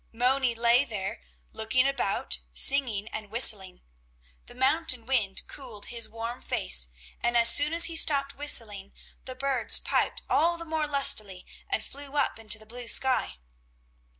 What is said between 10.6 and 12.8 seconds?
more lustily and flew up into the